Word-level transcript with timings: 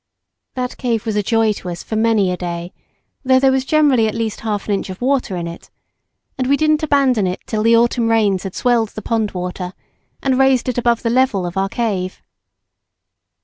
That 0.55 0.77
cave 0.77 1.05
was 1.05 1.15
a 1.15 1.21
joy 1.21 1.53
to 1.53 1.69
us 1.69 1.83
for 1.83 1.95
many 1.95 2.31
a 2.31 2.35
day, 2.37 2.73
though 3.23 3.39
there 3.39 3.51
was 3.51 3.63
generally 3.65 4.07
at 4.07 4.15
least 4.15 4.39
half 4.39 4.67
an 4.67 4.73
inch 4.73 4.89
of 4.89 4.99
water 4.99 5.35
in 5.35 5.45
it; 5.45 5.69
and 6.39 6.47
we 6.49 6.57
didn't 6.57 6.81
abandon 6.81 7.27
it 7.27 7.41
till 7.45 7.61
the 7.61 7.75
autumn 7.77 8.09
rains 8.09 8.41
had 8.41 8.55
swelled 8.55 8.89
the 8.95 9.03
pond 9.03 9.33
water, 9.33 9.73
and 10.23 10.39
raised 10.39 10.67
it 10.67 10.79
above 10.79 11.03
the 11.03 11.11
level 11.11 11.45
of 11.45 11.55
our 11.55 11.69
cave. 11.69 12.19